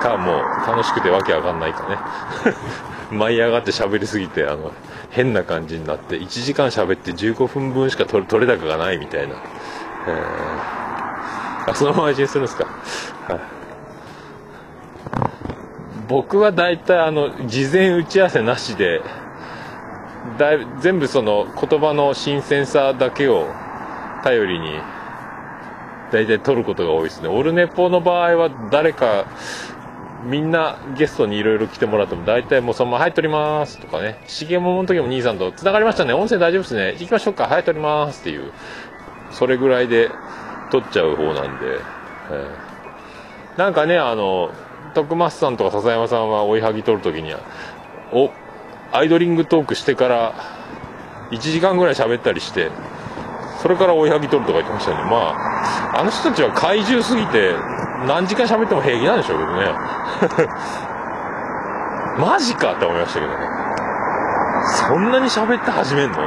[0.00, 1.98] か、もう、楽しくてわけわかんないかね。
[3.10, 4.72] 舞い上がって喋りすぎて、あの、
[5.10, 9.34] 変な感じになって、1時間喋って15分分しか取れ高がないみたいな。
[10.08, 12.64] えー、あ、そのまま配信するんですか？
[12.64, 13.40] はい。
[16.08, 19.02] 僕は大体あの、事前打ち合わせなしで、
[20.38, 23.46] だい全部その言葉の新鮮さだけを
[24.22, 24.80] 頼りに、
[26.12, 27.28] 大体撮ることが多いですね。
[27.28, 29.26] オルネポの場合は誰か、
[30.26, 34.18] みんなゲストにいろいろ来てもらっても大体もうそのまま、はい、撮りますとかね。
[34.26, 36.12] しげももの時も兄さんと繋がりましたね。
[36.12, 36.96] 音声大丈夫ですね。
[36.98, 37.44] 行きましょうか。
[37.44, 38.52] はい、撮りますっていう。
[39.30, 40.10] それぐらいで
[40.70, 41.78] 撮っちゃう方なんで。
[42.32, 44.50] えー、なんかね、あの、
[44.94, 47.40] 徳松さんとか笹山さんは追いはぎ撮るときには、
[48.12, 48.30] お、
[48.92, 50.34] アイドリングトークしてから
[51.30, 52.70] 1時間ぐらい喋ったりして、
[53.62, 54.96] それから追いはぎ取るとか言ってましたね。
[55.10, 55.34] ま
[55.94, 57.54] あ、あの人たちは怪獣すぎて、
[58.06, 59.72] 何時間喋っても平気なんでしょうけどね。
[62.18, 63.38] マジかって思いましたけどね。
[64.88, 66.18] そんなに喋って始めんの？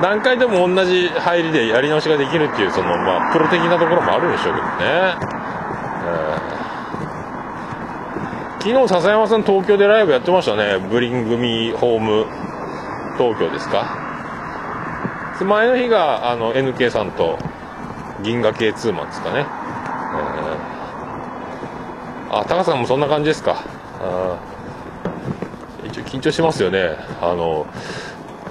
[0.00, 4.72] 何回でも同じ入りでやり直しができるっていう、その、まあ、プロ的なところもあるんでしょうけどね。
[4.82, 6.50] えー
[8.62, 12.26] 昨日笹山さん東京でライブやってましたねブリングミーホーム
[13.16, 13.96] 東京ですか
[15.42, 17.38] 前の日があの NK さんと
[18.22, 23.62] 銀河系ツーマンですかね、えー、あタカさんもそんな感じですか。
[25.84, 26.96] 一応緊張しますよね。
[27.20, 27.66] あの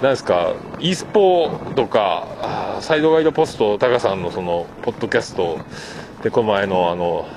[0.02, 5.58] なんですか e スポとかサイドガイドポストタカさんのそのポッドキャスト
[6.22, 7.28] でこの前のあの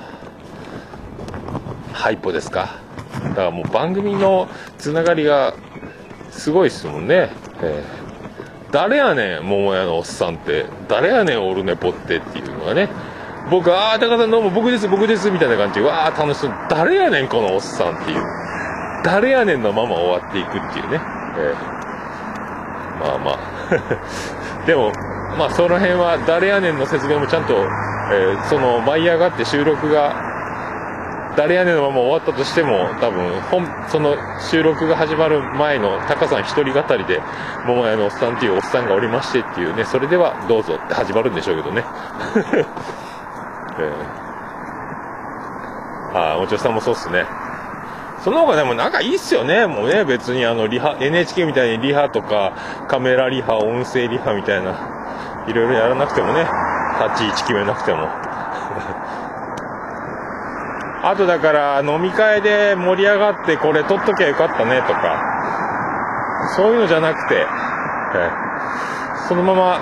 [1.92, 2.82] ハイポですか。
[3.22, 5.54] だからもう番組のつながりが
[6.30, 7.30] すごいっすもんね、
[7.62, 8.03] えー、
[8.74, 10.66] 誰やねん桃屋のおっさんって。
[10.88, 12.88] 誰やねんオルネポってっていうのがね。
[13.48, 16.52] 僕ああ高田さんどうも僕です僕ですみたいな感じでわあ楽しそう。
[16.68, 18.22] 誰やねんこのおっさんっていう。
[19.04, 21.00] 誰やねんのまま終わっていくっていうね、
[21.38, 21.58] えー、
[22.98, 23.38] まあまあ。
[24.66, 24.90] でも
[25.38, 30.33] まあその辺は誰やねんの説明もちゃんと、えー、その舞い上がって収録が
[31.36, 34.16] 誰やねんのまま終わったとしても、多分、本、その
[34.50, 37.20] 収録が始まる前のタカさん一人語りで、
[37.66, 41.84] 桃屋のおっさんっていうおっさんがおりましてっていうね、それではどうぞって始まるんでしょうけどね。
[43.78, 47.26] えー、ああ、お茶さんもそうっすね。
[48.22, 49.66] その方がでもなんかいいっすよね。
[49.66, 52.54] もうね、別にあの、リハ、NHK みたいにリハとか、
[52.88, 56.48] カメラリハ、音声リハみたいな、いろいろやらなくてもね、
[57.06, 58.33] 立ち位置決めなくても。
[61.06, 65.20] あとだから飲み会で盛り上がってこれ撮っときゃよかったねとか、
[66.56, 67.46] そういうのじゃなくて、
[69.28, 69.80] そのまま、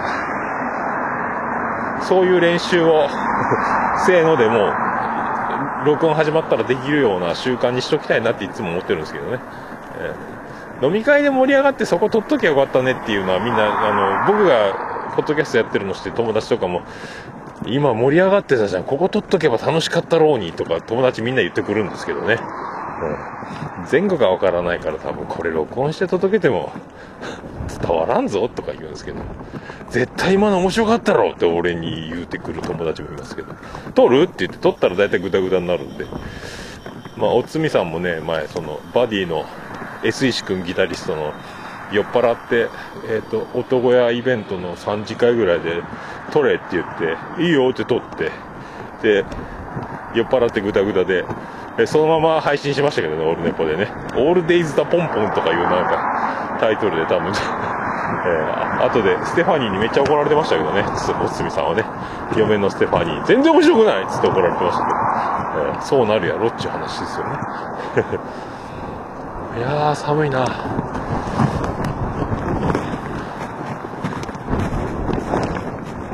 [2.03, 3.09] そういう練習を
[4.05, 4.75] せーのでもう、
[5.87, 9.39] 録音始まったらできるような習慣にしときたいなっていつも思ってるんですけどね。
[10.83, 16.83] 飲み会で盛り上がってそこ撮っときゃよかったねっていうのはみんな、あの、僕がポッドキャストやってるのして友達とかも、
[17.66, 22.38] 今盛り上がってたじゃん、ここ撮っとけば楽しかったろうにとか友達みんな言ってくるんですけどね。
[23.03, 26.72] うん、前後がわからないから多分これ録音して届けても
[27.81, 29.20] 伝わらんぞとか言うんですけど、
[29.90, 33.55] 絶対今の面白かったろって俺に言うてくる友達もいますけど、
[33.94, 36.07] 撮るって言って撮ったら大体グダグダになるんで、
[37.16, 39.44] まあ、おつみさんもね、前そのバディの
[40.05, 41.33] S 石君ギタリストの
[41.92, 42.68] 酔っ払って、
[43.09, 45.83] えっ、ー、と、男屋イベントの3次会ぐらいで、
[46.33, 46.98] 撮れって言っ
[47.37, 48.31] て、いいよって撮って、
[49.02, 49.24] で、
[50.14, 51.24] 酔っ払ってグダグダで、
[51.78, 53.88] えそのまま配信しましたけどね、オールネポでね。
[54.14, 57.33] オールデイズ・ザ・ポンポンとかいうなんか、タイトルで多分、
[58.24, 60.85] えー、後でステファニーにめっちゃ怒られてましたけどね、
[61.24, 61.85] おつみさんはね。
[62.37, 64.98] 嫁のステファニー、全然面白くないっつって怒られてましたけど、
[65.66, 67.38] えー、そうなるやろっていう話ですよね。
[69.59, 70.44] いやー、寒いな。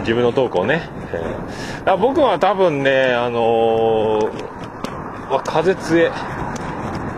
[0.08, 0.88] 自分のトークをね。
[1.12, 6.10] えー、僕は多分ね、あのー、風強え。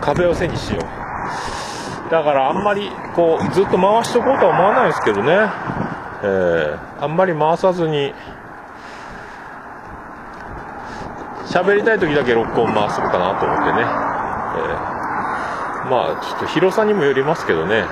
[0.01, 2.11] 風を背にしよう。
[2.11, 5.31] だからあんまりこうずっと回しとこうとは思わないですけどね。
[6.21, 8.13] えー、あんまり回さずに、
[11.45, 13.79] 喋りたい時だけ録音回そうかなと思ってね。
[13.79, 13.85] えー、
[15.89, 17.85] まあちょっと広さにもよりますけどね。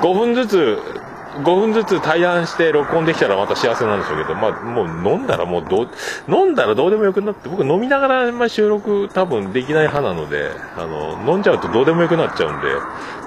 [0.00, 0.95] 5分ずつ
[1.38, 5.88] 5分ずつ対談して録音できたらまた幸せなんでしょうけど、まあ、もう飲んだらもうどう、
[6.28, 12.68] 飲んだらどうでもよくなって、僕飲みながら、ま収録多分できない派なので、あの、飲んじゃうとどうでもよくなっちゃうんで、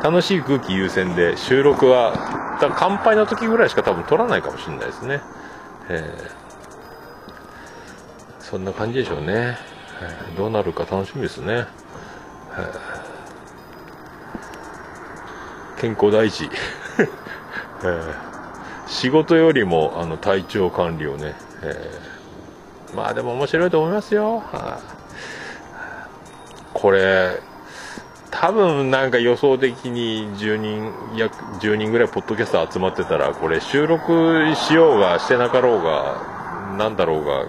[0.03, 5.21] 楽しい空気優先で、収録は、だ乾杯の時ぐらいしか多分撮らないかもしれないですね。
[5.89, 9.57] えー、そんな感じでしょうね。
[10.37, 11.65] どうなるか楽しみですね。
[15.79, 16.49] 健康第一。
[17.81, 18.13] えー、
[18.87, 24.39] 仕事よりもあの体調管理をね、えー、まあでも面白いと思いますよ。
[24.39, 24.79] はあ、
[26.73, 27.39] これ、
[28.31, 37.45] 多分なんか予想的に10人、約10人ぐらいポッドキャスター集まってたら、これ収録しようがしてなかろうが、なんだろうが、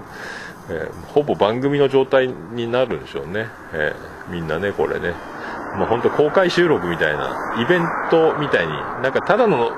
[0.70, 3.48] えー、ほぼ番組の状態になるんでしょうね。
[3.72, 5.14] えー、みんなね、これね。
[5.76, 9.70] もう本当公開収録みたいな、イベントみたいに、なんかただの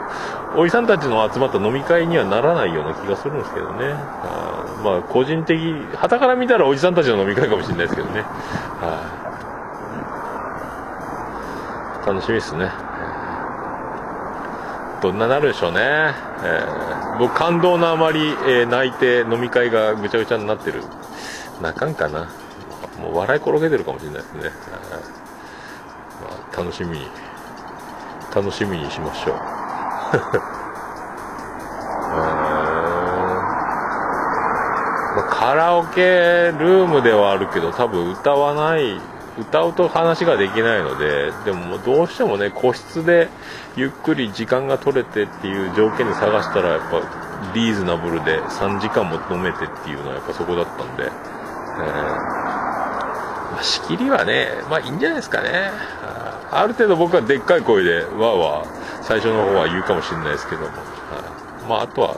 [0.56, 3.92] おじさんたちの集まった飲み会にはならないような気がするんですけどね。
[3.92, 5.58] あまあ個人的、
[5.94, 8.22] 旗から見たらおじさんたちの飲み会かもしれないですけどね。
[8.22, 9.22] は
[12.06, 12.70] 楽しみですね。
[15.02, 15.80] どんななるでしょうね。
[15.80, 20.82] えー、僕感動のあまり、えー、泣いて飲み会がぐちゃぐちゃになってる。
[21.60, 22.28] 泣かんかな。
[23.00, 24.50] もう笑い転げてるかもしれないですね。
[26.56, 27.06] 楽しみに、
[28.34, 29.34] 楽しみにしましょう。
[35.14, 39.00] まあ、カラオケルームではあるけど、多分歌わない
[39.38, 43.28] 歌うと話ができないのででもどうしてもね個室で
[43.76, 51.10] ゆっくり時間が取れてっていう条件で探したらやっぱリーズナブルで3時間も飲めてっていうのはやっぱそこだったんで、えー。
[53.52, 55.70] まあ、仕切りはねまあいいんじゃないですかね。
[56.52, 60.76] ある程度僕はでっかい声でわーわー最初の方は言うかもしれないですけども、はい
[61.68, 62.16] まああとは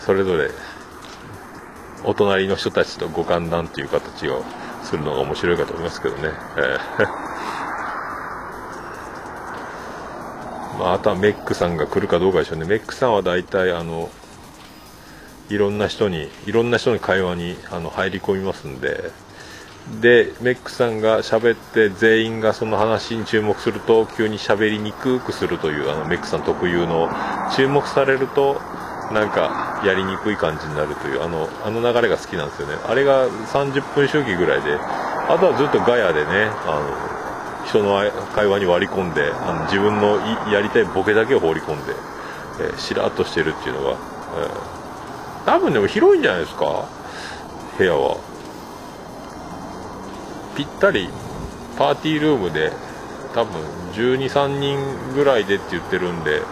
[0.00, 0.50] それぞれ
[2.04, 4.42] お隣の人たちとご歓談という形を
[4.82, 6.30] するのが面白いかと思いますけどね。
[6.56, 7.08] えー
[10.80, 12.64] まあ、あとはメックさんが来るかどうかでしょうね。
[12.64, 14.08] メックさんは大体あの、
[15.50, 19.10] いろんな人に、いろんな人の会話にあの入り込みますんで、
[20.00, 27.08] で、メックさんが喋って全員がその話に注目すると急に喋りにくくするというあのメックさん特有の
[27.56, 28.60] 注目されると
[29.12, 32.76] なんかやりにくい感じになるというあのあの流れが好きなんですよね。
[32.86, 37.98] あれが30分周期ぐらいであとはずっとガヤでねあの人の
[38.32, 40.18] 会話に割り込んであの自分の
[40.52, 41.92] やりたいボケだけを放り込んで、
[42.60, 46.88] えー、しらっとしてるっていうのが、えー、多分でも広いんじゃないですか？
[47.76, 48.29] 部屋は。
[50.60, 51.08] ぴったり
[51.78, 52.70] パーティールームで
[53.34, 53.62] 多分
[53.94, 54.78] 1 2 3人
[55.14, 56.42] ぐらいでって言ってるんで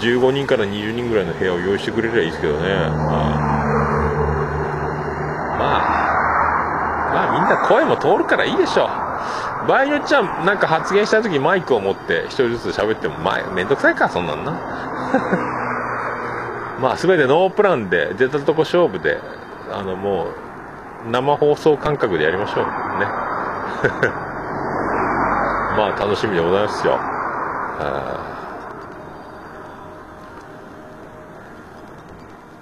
[0.00, 2.74] 15人から20人ぐらいの部屋を用意してくれりゃいいですけどね、ま
[5.48, 8.86] あ、まあみんな声も通るからいいでしょ
[9.66, 14.52] 場合によっちゃなんか発言した時マイクを持って1人ずつ喋ってもまあめんどくさいかそんなんな。
[16.82, 19.22] まあ全てノープランで出たとこ勝負で
[19.72, 20.34] あのもう
[21.10, 22.66] 生放送感覚でやりましょう
[23.00, 23.27] ね。
[25.76, 27.18] まあ楽しみでございますよ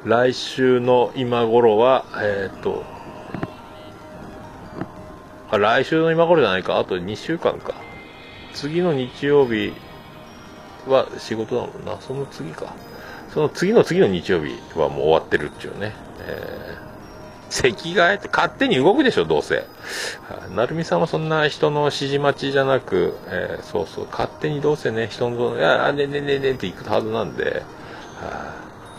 [0.07, 2.84] 来週の今頃は、えっ、ー、と、
[5.50, 6.78] あ、来週の今頃じゃないか。
[6.78, 7.74] あと2週間か。
[8.54, 9.72] 次の日曜日
[10.86, 12.00] は仕事だもんな。
[12.00, 12.72] その次か。
[13.34, 15.92] その次の次の日曜日はもう終わってるっていうね。
[16.20, 16.86] えー、
[17.51, 19.64] 席替えって勝手に動くでしょ、どうせ。
[20.55, 27.62] なるみさんはそんな人の指示待ちじゃなく、えー、そうそう、勝手にどうせね、人の、いや、ねねねねって行くはずなんで、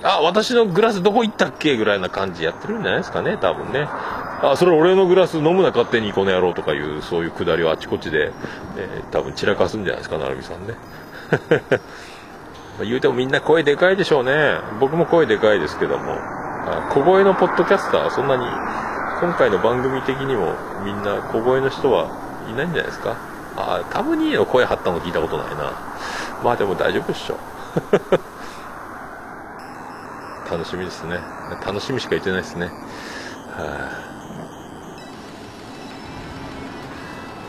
[0.03, 3.87] あ、私のグラスどこ行ったっけぐらいな感じやってるんじゃないですかね、多分ね。
[3.89, 8.31] あ、それ俺のグラス飲むな勝手にこの野郎とかいう、そういうくだりをあちこちで、
[8.77, 10.75] えー、多分散らかすんじゃないですか、なるみさんね。
[12.85, 14.59] 言うてもみんな声でかいでしょうね。
[14.79, 16.36] 僕も声でかいですけども。
[16.70, 18.45] あ小声のポッドキャスターは、そんなに、
[19.22, 20.53] 今回の番組的にも
[20.84, 22.09] みんな小声の人は
[22.49, 23.15] いないんじゃないですか？
[23.55, 25.74] あ、タムニーの声張ったの聞いたことないな。
[26.43, 27.38] まあでも大丈夫っしょ。
[30.49, 31.20] 楽しみですね
[31.65, 33.91] 楽しみしか言ってないですねは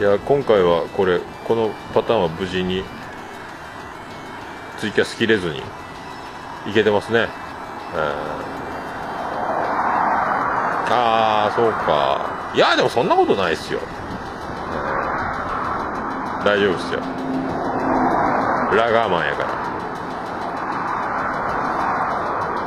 [0.00, 2.82] いや今回はこれこのパターンは無事に
[4.78, 5.62] ツイキャス切れずに
[6.66, 7.28] いけてますね
[10.90, 12.52] ああそうか。
[12.54, 13.80] いやでもそんなことないっすよ。
[16.44, 17.00] 大丈夫っすよ。
[18.76, 19.48] ラガーマンやから。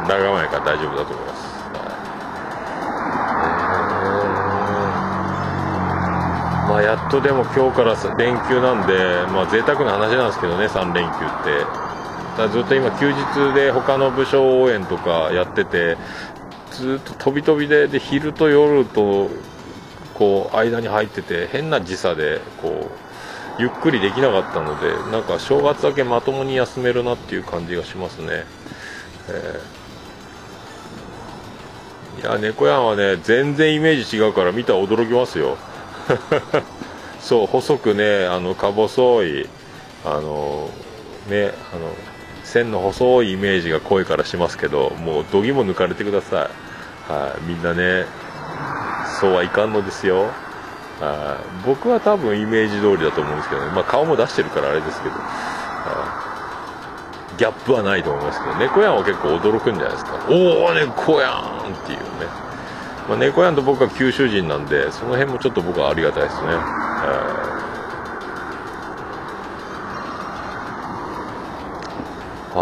[0.07, 1.51] 長前から大丈夫だと思います。
[6.69, 11.91] まあ、やっとでも今日から連休なんで、まあ、贅沢な話なんですけどね、3連休って。
[12.49, 15.97] ずっと今、休日で他の部署応援とかやってて、
[16.71, 19.29] ずっと飛び飛びで、で昼と夜と
[20.13, 22.89] こう間に入ってて、変な時差でこ
[23.59, 28.45] うゆっくりできなかったので、なんか正月だけまともに休めるなっていう感じがしますね。
[29.29, 29.81] えー
[32.21, 35.57] いや猫やんはね全然イメージ違うから見たら驚きますよ
[37.19, 39.49] そう細くねあのか細い
[40.05, 40.69] あの
[41.29, 41.95] ねあの
[42.51, 46.49] 線の細いイメージが濃いからしますけどもうどぎも抜かれてくださ
[47.09, 47.11] い。
[47.11, 47.41] はい。
[47.47, 48.05] みんなね
[49.19, 50.29] そうはいかんのですよ。
[50.99, 51.65] はい。
[51.65, 53.71] 僕は多分イメージ通りだと思うんですけどね。
[53.71, 55.15] まあ顔も出してるからあれですけど。
[57.37, 58.55] ギャップはないと思いますけど。
[58.55, 60.19] 猫やんは結構驚くんじゃないですか。
[60.29, 62.05] おお猫やんっていうね、
[63.09, 67.60] まあ、猫やんと僕は九州人なんでその辺もちょっと僕はありがたいですね、えー、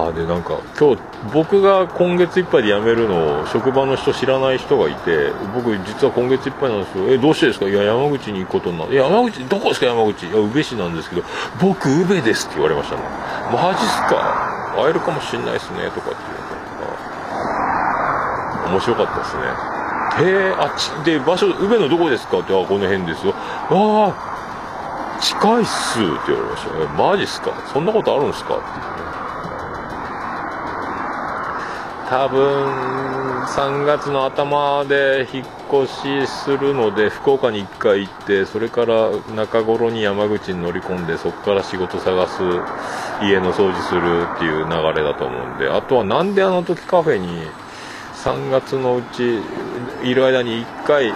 [0.08, 1.02] あでなんか今日
[1.34, 7.10] 僕が今月いっぱいで辞めるのを職場の人知らない人がいて僕実は今月いっぱいなんですよ。
[7.12, 7.68] えどうしてですか？
[7.68, 8.96] いや山口に行くことになる。
[8.96, 9.88] 山口どこですか？
[9.88, 10.28] 山口。
[10.28, 11.24] いや宇部市なんですけど
[11.62, 13.02] 僕宇部ですって言われましたね。
[13.52, 14.76] マジっすか？
[14.78, 16.26] 会えるかもしんないですねとかってい
[18.68, 19.44] うの面白かったですね。
[20.20, 22.40] へえあっちで場所宇部のどこですか？
[22.40, 23.34] ってあこの辺ですよ。
[23.36, 24.30] ああ
[25.20, 26.70] 近いっすって言われました。
[26.80, 27.52] え、マジっすか？
[27.74, 28.56] そんなことあるんすか？
[28.56, 28.64] って
[32.10, 35.46] 多分、3月の頭で引っ
[35.84, 42.42] 越しするので、福岡に1回行って、それから中頃に山口に乗り込んで、そこから仕事探す、
[43.22, 47.44] 家の掃除するっていう流れだと思うんで、あとはなんであの時カフェに、
[48.24, 49.44] 3月のうち、
[50.04, 51.14] いる間に1回、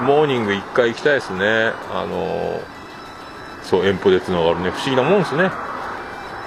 [0.00, 1.72] モーニング1回行きたいですね。
[1.92, 2.58] あの
[3.62, 4.70] そう、遠方で繋がるね。
[4.70, 5.50] 不思議なもんですね。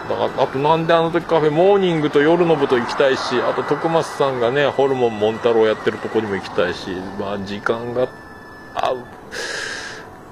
[0.09, 8.07] だから、あとなんであの時カフェ、モーニングと夜の部と行きたいし、あと徳松さんがね、ホルモンモンタロウやってるとこにも行きたいし、まあ時間が
[8.75, 8.97] 合う。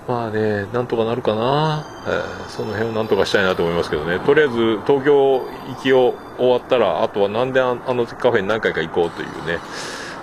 [0.07, 4.19] まあね、なんとかなるかな、えー、その辺をなんとかしたいなと思いますけどね。
[4.19, 4.55] とりあえず、
[4.85, 9.59] 東京行きを終わったら、あとはなんであの時カフェに何回か行こうというね。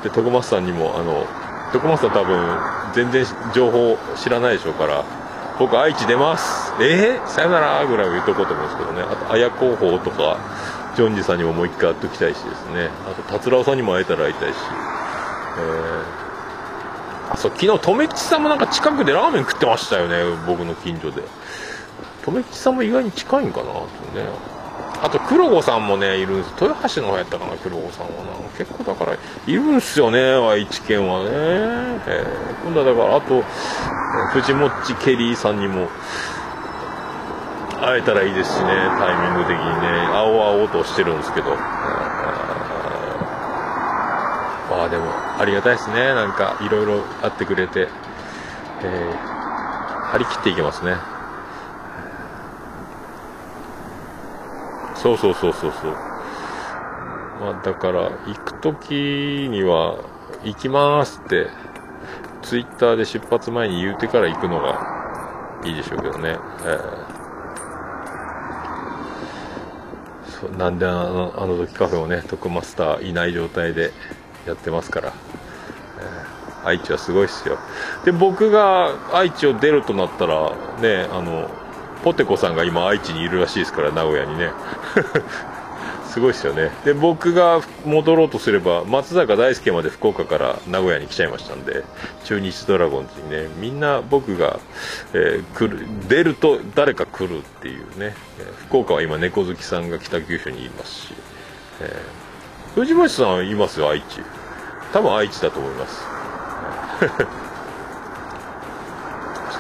[0.03, 1.27] で、徳松さんにも、あの、
[1.73, 2.59] 徳松さん多分、
[2.93, 3.25] 全然
[3.55, 5.05] 情報知らないでしょうから、
[5.61, 6.73] 僕愛知出ます。
[6.81, 9.03] えー、さよならぐらいは言っとこうと思うんですけどね。
[9.03, 10.39] あと綾候補とか
[10.97, 12.89] ジョンジさんにももう一回会っときたいしですね。
[13.07, 14.57] あと達郎さんにも会えたら会いたいし。
[15.59, 21.23] えー、そう昨日留吉さんもなんか近くでラーメン食ってましたよね僕の近所で。
[22.25, 23.83] 留吉さんも意外に近いんかなと
[24.15, 24.25] ね。
[25.03, 26.53] あと黒子さんもねいるんです。
[26.61, 28.31] 豊橋の方やったかな黒子さんはな。
[28.59, 33.43] 結構だからいるんすよね愛知県はね、えー、今度はだからあと
[34.33, 35.89] 藤もっちケリーさんにも
[37.81, 38.67] 会えたらいいですしね
[38.99, 39.89] タイミング的にね。
[40.13, 41.57] 青々としてるんですけど。
[44.71, 45.05] まあでも
[45.39, 46.15] ありがたいですね。
[46.15, 47.89] なんかいろいろ会ってくれて、
[48.83, 49.17] えー、
[50.13, 50.97] 張り切っていけますね。
[55.03, 55.93] そうそうそうそうそう。
[57.41, 59.97] まあ、だから、行く時には、
[60.45, 61.47] 行きますって、
[62.43, 66.37] ツイッターで出発前に言うてから行くのがいいでしょうけどね。
[66.65, 73.93] えー、そなんであのあの時カフェをね、特マスターいない状態で
[74.47, 75.13] やってますから。
[75.99, 77.59] えー、愛知はすごいっすよ。
[78.05, 81.51] で、僕が愛知を出るとなったら、ね、あの、
[82.03, 84.51] ポテコさんが今愛知にいるらしいですから名古屋にね。
[86.11, 86.73] すごいですよね。
[86.85, 91.85] で僕が戻ろうとすれば松坂大輔まで福岡から名古屋に来ちゃいましたんで
[92.25, 93.49] 中日ドラゴンズにね。
[93.59, 94.59] みんな僕が、
[95.13, 101.15] えー、来る出ると誰か来るっていうね、え、福岡は今猫好きさんが北九州にいますし、
[101.81, 104.21] えー、藤林さんいますよ愛知。
[104.93, 106.05] 多分愛知だと思います。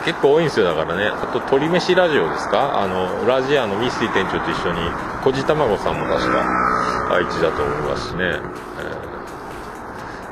[0.05, 1.07] 結構多いんですよだからね。
[1.09, 2.81] あと鶏飯ラジオですか？
[2.81, 4.81] あのラジアのミスティ店長と一緒に
[5.23, 8.25] こじたまごさんも確か愛知だと思いますしね、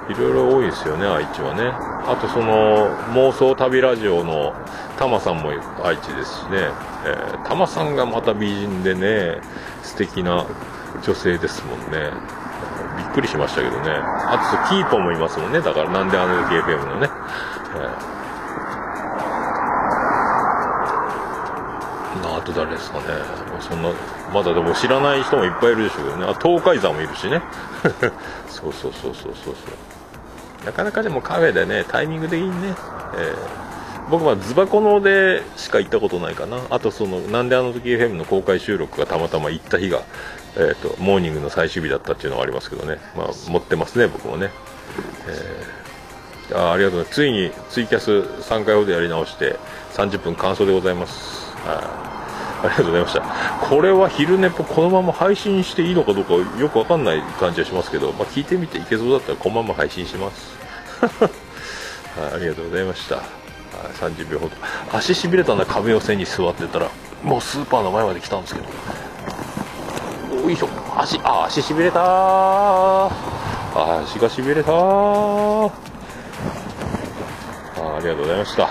[0.08, 1.70] えー、いろいろ多いですよね愛知はね。
[2.06, 4.54] あとその妄想旅ラジオの
[4.98, 5.52] タマさんも
[5.84, 6.70] 愛知ですしね、
[7.04, 9.40] えー、タマさんがまた美人でね
[9.82, 10.46] 素敵な
[11.02, 12.10] 女性ですもんね。
[12.96, 13.90] びっくりしましたけどね。
[13.92, 15.60] あとキーポもいますもんね。
[15.60, 17.10] だからなんであの時 FM のね、
[17.76, 18.17] えー
[22.24, 23.04] あと誰ですかね。
[23.60, 23.90] そんな、
[24.32, 26.24] まだでも知らない人もいっぱいいるでしょうけどね。
[26.26, 27.42] あ、東海山もいるしね。
[28.48, 29.54] そうそうそうそうそうそう。
[30.66, 32.74] なかなかでもカフェでね、タイミング的にね、
[33.16, 36.58] えー、僕はズバコのでしか行ったことないかな。
[36.70, 40.02] あとその、なんであの時 FM の公開収録がたまたま行った日が、
[40.56, 42.98] えっ、ー、と、モーニングの最終日だったっていうのはありますけどね。
[43.16, 44.50] まあ、持ってますね、僕もね。
[45.28, 47.14] えー、あありがとうございます。
[47.14, 49.56] ついにツイキャス3回ほどやり直して、
[49.94, 51.54] 30分完走でございます。
[51.66, 52.07] はい。
[52.62, 53.20] ありがとうございました。
[53.68, 60.56] これは昼寝ぽこのまま配信していいのかどうかよくわかんない感じはしますけど、まあ、聞いてみていけそうだったらこのまま配信します
[62.20, 62.34] はい。
[62.34, 63.22] ありがとうございました。
[64.00, 64.56] 30秒ほど。
[64.92, 66.88] 足しびれたな壁寄せに座ってたら、
[67.22, 68.66] もうスーパーの前まで来たんですけど。
[70.42, 70.68] よいしょ。
[70.96, 73.10] 足、あ、足しびれたー。
[73.74, 75.66] 足がしびれたー。
[75.66, 75.70] あ
[77.96, 78.68] ありがとうございました。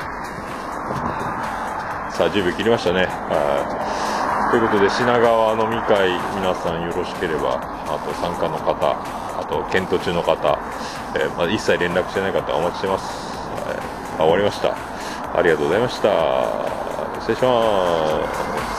[2.18, 3.06] さあ、10秒切りましたね。
[3.06, 4.50] はい。
[4.50, 10.58] ということで、品川飲み会、皆さんよろしければ、あと参加の方、あと検討中の方、
[11.14, 13.06] えー、まあ、一切連絡してない方お待ちしてます。
[13.54, 13.78] はい、
[14.18, 14.74] あ終わりました。
[15.38, 16.10] ありがとうございました。
[17.22, 18.77] 失礼します。